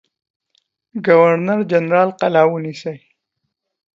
ګورنر 1.05 1.59
جنرال 1.71 2.09
قلا 2.19 2.43
ونیسي. 2.47 2.95